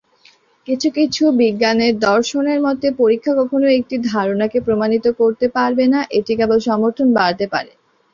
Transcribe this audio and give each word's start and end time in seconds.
কিছু 0.67 0.87
কিছু 0.97 1.23
বিজ্ঞানের 1.39 1.93
দর্শনের 2.07 2.59
মতে, 2.65 2.87
পরীক্ষা 3.01 3.33
কখনো 3.39 3.67
একটি 3.79 3.95
ধারণাকে 4.11 4.57
প্রমাণিত 4.67 5.05
করতে 5.19 5.45
পারবে 5.57 5.85
না, 5.93 5.99
এটি 6.17 6.33
কেবল 6.39 6.57
সমর্থন 6.69 7.07
বাড়াতে 7.17 7.45
পারে। 7.53 7.71